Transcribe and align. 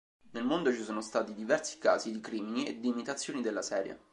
Nel 0.31 0.43
mondo 0.43 0.73
ci 0.73 0.81
sono 0.81 0.99
stati 0.99 1.35
diversi 1.35 1.77
casi 1.77 2.11
di 2.11 2.19
crimini 2.21 2.65
e 2.65 2.79
di 2.79 2.87
imitazioni 2.87 3.39
della 3.39 3.61
serie. 3.61 3.99